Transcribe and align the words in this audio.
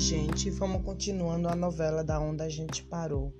gente, 0.00 0.48
vamos 0.48 0.82
continuando 0.82 1.46
a 1.46 1.54
novela 1.54 2.02
da 2.02 2.18
onde 2.18 2.42
a 2.42 2.48
gente 2.48 2.82
parou. 2.84 3.34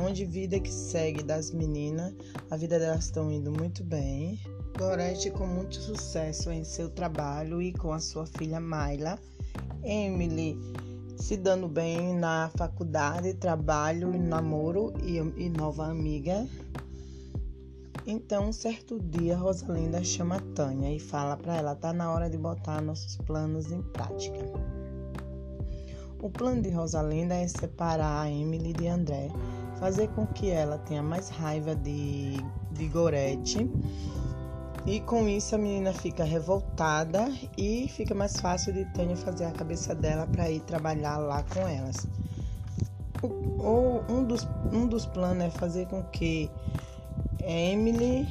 Onde 0.00 0.24
vida 0.24 0.60
que 0.60 0.70
segue 0.70 1.20
das 1.20 1.50
meninas, 1.50 2.14
a 2.48 2.56
vida 2.56 2.78
delas 2.78 3.06
estão 3.06 3.30
indo 3.30 3.50
muito 3.50 3.82
bem. 3.82 4.38
Gorete 4.78 5.30
com 5.32 5.46
muito 5.46 5.74
sucesso 5.74 6.50
em 6.50 6.62
seu 6.62 6.88
trabalho 6.88 7.60
e 7.60 7.72
com 7.72 7.92
a 7.92 7.98
sua 7.98 8.24
filha 8.24 8.60
Mayla. 8.60 9.18
Emily 9.82 10.56
se 11.16 11.36
dando 11.36 11.66
bem 11.66 12.14
na 12.14 12.50
faculdade, 12.56 13.34
trabalho, 13.34 14.16
namoro 14.16 14.92
e, 15.02 15.16
e 15.16 15.50
nova 15.50 15.86
amiga. 15.86 16.46
Então, 18.06 18.52
certo 18.52 19.00
dia, 19.00 19.36
Rosalinda 19.36 20.04
chama 20.04 20.40
Tânia 20.54 20.94
e 20.94 21.00
fala 21.00 21.36
para 21.36 21.56
ela: 21.56 21.74
tá 21.74 21.92
na 21.92 22.12
hora 22.12 22.30
de 22.30 22.38
botar 22.38 22.80
nossos 22.80 23.16
planos 23.16 23.72
em 23.72 23.82
prática. 23.82 24.85
O 26.18 26.30
plano 26.30 26.62
de 26.62 26.70
Rosalinda 26.70 27.34
é 27.34 27.46
separar 27.46 28.22
a 28.22 28.30
Emily 28.30 28.72
de 28.72 28.88
André, 28.88 29.28
fazer 29.78 30.08
com 30.08 30.26
que 30.26 30.50
ela 30.50 30.78
tenha 30.78 31.02
mais 31.02 31.28
raiva 31.28 31.76
de, 31.76 32.36
de 32.72 32.88
Gorete. 32.88 33.70
E 34.86 35.00
com 35.00 35.28
isso 35.28 35.54
a 35.54 35.58
menina 35.58 35.92
fica 35.92 36.24
revoltada 36.24 37.30
e 37.58 37.88
fica 37.88 38.14
mais 38.14 38.36
fácil 38.38 38.72
de 38.72 38.84
Tânia 38.92 39.16
fazer 39.16 39.44
a 39.44 39.50
cabeça 39.50 39.94
dela 39.94 40.26
para 40.26 40.48
ir 40.50 40.60
trabalhar 40.60 41.18
lá 41.18 41.42
com 41.42 41.60
elas. 41.60 42.06
Ou 43.58 44.04
um 44.08 44.24
dos, 44.24 44.48
um 44.72 44.86
dos 44.86 45.04
planos 45.04 45.44
é 45.44 45.50
fazer 45.50 45.86
com 45.86 46.02
que 46.04 46.50
Emily 47.42 48.26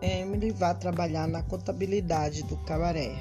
Emily 0.00 0.50
vai 0.50 0.74
trabalhar 0.74 1.28
na 1.28 1.42
contabilidade 1.42 2.42
do 2.44 2.56
cabaré. 2.58 3.14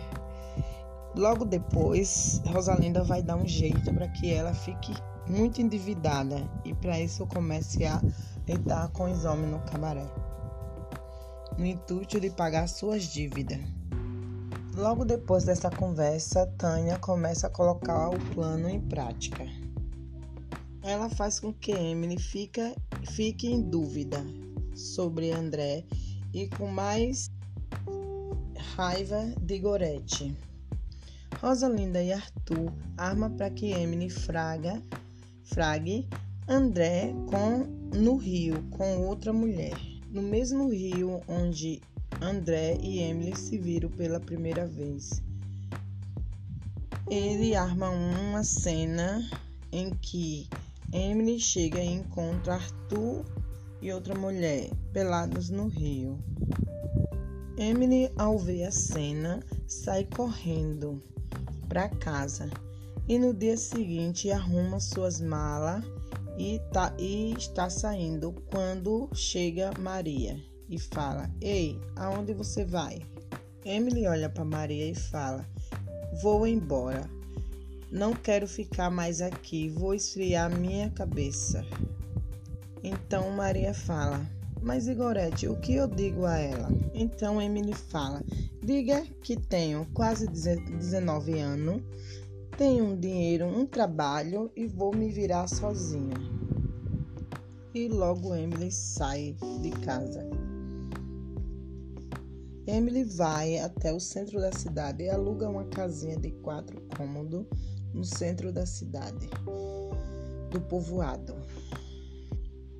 Logo 1.16 1.45
depois, 1.45 2.42
Rosalinda 2.47 3.03
vai 3.03 3.22
dar 3.22 3.36
um 3.36 3.47
jeito 3.47 3.94
para 3.94 4.08
que 4.08 4.33
ela 4.33 4.53
fique 4.53 4.92
muito 5.28 5.61
endividada 5.61 6.50
e 6.66 6.73
para 6.73 7.00
isso 7.00 7.25
comece 7.28 7.86
a 7.86 8.02
deitar 8.45 8.89
com 8.89 9.11
os 9.11 9.23
homens 9.23 9.52
no 9.52 9.59
cabaré, 9.59 10.06
no 11.58 11.66
intuito 11.66 12.19
de 12.19 12.31
pagar 12.31 12.67
suas 12.67 13.03
dívidas. 13.03 13.59
Logo 14.75 15.06
depois 15.06 15.44
dessa 15.44 15.69
conversa, 15.69 16.47
Tânia 16.58 16.97
começa 16.97 17.45
a 17.45 17.50
colocar 17.50 18.09
o 18.09 18.19
plano 18.34 18.67
em 18.67 18.81
prática. 18.81 19.45
Ela 20.81 21.09
faz 21.09 21.39
com 21.39 21.53
que 21.53 21.72
Emily 21.72 22.19
fica, 22.19 22.75
fique 23.11 23.47
em 23.47 23.61
dúvida 23.61 24.25
sobre 24.75 25.31
André 25.31 25.86
e 26.34 26.47
com 26.50 26.66
mais 26.66 27.30
raiva 28.75 29.23
de 29.39 29.59
Gorete. 29.59 30.36
Rosalinda 31.42 32.02
e 32.02 32.14
Arthur 32.14 32.73
arma 32.98 33.30
para 33.30 33.50
que 33.50 33.72
Emily 33.72 34.09
fraga, 34.09 34.81
frague 35.44 36.08
André 36.48 37.14
com, 37.30 37.66
no 37.98 38.17
rio 38.17 38.64
com 38.72 39.08
outra 39.08 39.31
mulher. 39.31 39.78
No 40.12 40.22
mesmo 40.22 40.70
rio 40.70 41.22
onde 41.28 41.81
André 42.22 42.78
e 42.81 43.00
Emily 43.00 43.36
se 43.38 43.58
viram 43.58 43.90
pela 43.90 44.20
primeira 44.20 44.67
vez. 44.67 45.22
Ele 47.09 47.56
arma 47.56 47.90
uma 47.90 48.44
cena 48.44 49.22
em 49.72 49.90
que 49.90 50.47
Emily 50.92 51.40
chega 51.40 51.80
e 51.80 51.94
encontra 51.94 52.56
Arthur 52.56 53.25
e 53.81 53.92
outra 53.92 54.16
mulher 54.16 54.70
pelados 54.92 55.50
no 55.50 55.68
rio. 55.68 56.18
Emily, 57.58 58.12
ao 58.18 58.38
ver 58.38 58.66
a 58.66 58.72
cena, 58.72 59.40
sai 59.68 60.06
correndo 60.06 61.02
para 61.67 61.89
casa 61.89 62.50
e 63.08 63.19
no 63.19 63.33
dia 63.33 63.58
seguinte 63.58 64.31
arruma 64.31 64.80
suas 64.80 65.19
malas 65.19 65.84
e, 66.38 66.59
tá, 66.72 66.94
e 66.97 67.34
está 67.34 67.69
saindo 67.69 68.31
quando 68.51 69.09
chega 69.13 69.72
Maria 69.79 70.40
e 70.69 70.79
fala: 70.79 71.29
Ei, 71.41 71.79
aonde 71.96 72.34
você 72.34 72.66
vai? 72.66 73.01
Emily 73.66 74.07
olha 74.07 74.29
para 74.29 74.44
Maria 74.44 74.90
e 74.90 74.96
fala: 74.96 75.47
Vou 76.22 76.47
embora. 76.47 77.09
Não 77.91 78.13
quero 78.13 78.47
ficar 78.47 78.90
mais 78.90 79.22
aqui, 79.22 79.69
vou 79.69 79.94
esfriar 79.94 80.50
minha 80.50 80.90
cabeça. 80.90 81.63
Então 82.84 83.30
Maria 83.31 83.74
fala: 83.74 84.25
Mas 84.63 84.88
Igorete, 84.88 85.46
o 85.50 85.57
que 85.57 85.75
eu 85.75 85.88
digo 85.90 86.25
a 86.25 86.38
ela? 86.38 86.69
Então 86.94 87.41
Emily 87.41 87.74
fala: 87.74 88.24
Diga 88.63 89.06
que 89.22 89.35
tenho 89.35 89.85
quase 89.94 90.25
19 90.25 91.38
anos, 91.38 91.81
tenho 92.57 92.85
um 92.85 92.97
dinheiro, 92.97 93.46
um 93.46 93.66
trabalho 93.66 94.50
e 94.56 94.66
vou 94.66 94.96
me 94.96 95.09
virar 95.09 95.47
sozinha. 95.47 96.16
E 97.75 97.90
logo 97.90 98.34
Emily 98.34 98.72
sai 98.72 99.35
de 99.62 99.72
casa. 99.81 100.25
Emily 102.66 103.03
vai 103.03 103.57
até 103.57 103.91
o 103.91 104.00
centro 104.00 104.40
da 104.40 104.53
cidade 104.53 105.03
e 105.03 105.09
aluga 105.09 105.50
uma 105.50 105.66
casinha 105.66 106.16
de 106.16 106.31
quatro 106.31 106.81
cômodos 106.95 107.45
no 107.94 108.06
centro 108.06 108.53
da 108.53 108.66
cidade, 108.66 109.30
do 110.50 110.62
povoado. 110.62 111.35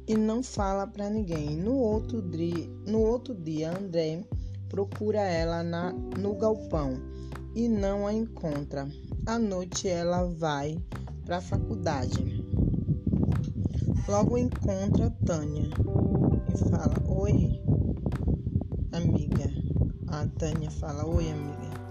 E 0.05 0.17
não 0.17 0.43
fala 0.43 0.85
para 0.85 1.09
ninguém. 1.09 1.55
No 1.55 1.75
outro, 1.77 2.21
dia, 2.21 2.69
no 2.85 2.99
outro 2.99 3.33
dia, 3.33 3.77
André 3.77 4.23
procura 4.67 5.21
ela 5.21 5.63
na, 5.63 5.93
no 5.93 6.35
galpão 6.35 6.93
e 7.55 7.69
não 7.69 8.05
a 8.05 8.13
encontra. 8.13 8.87
À 9.25 9.39
noite 9.39 9.87
ela 9.87 10.25
vai 10.25 10.77
para 11.23 11.37
a 11.37 11.41
faculdade. 11.41 12.43
Logo 14.07 14.37
encontra 14.37 15.09
Tânia 15.25 15.69
e 16.53 16.69
fala: 16.69 16.95
Oi, 17.07 17.61
amiga. 18.91 19.49
A 20.07 20.27
Tânia 20.37 20.69
fala: 20.69 21.05
Oi, 21.05 21.31
amiga. 21.31 21.82